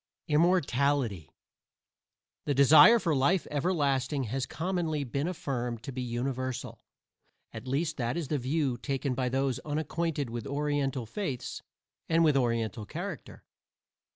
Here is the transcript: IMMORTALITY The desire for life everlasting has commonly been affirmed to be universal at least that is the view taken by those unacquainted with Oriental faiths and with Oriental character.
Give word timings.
IMMORTALITY 0.27 1.29
The 2.45 2.53
desire 2.55 2.97
for 2.97 3.13
life 3.13 3.45
everlasting 3.51 4.23
has 4.23 4.47
commonly 4.47 5.03
been 5.03 5.27
affirmed 5.27 5.83
to 5.83 5.91
be 5.91 6.01
universal 6.01 6.81
at 7.53 7.67
least 7.67 7.97
that 7.97 8.17
is 8.17 8.29
the 8.29 8.39
view 8.39 8.79
taken 8.79 9.13
by 9.13 9.29
those 9.29 9.59
unacquainted 9.59 10.31
with 10.31 10.47
Oriental 10.47 11.05
faiths 11.05 11.61
and 12.09 12.23
with 12.23 12.35
Oriental 12.35 12.87
character. 12.87 13.43